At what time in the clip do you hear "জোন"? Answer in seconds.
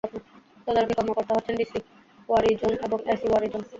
2.61-2.73, 3.53-3.61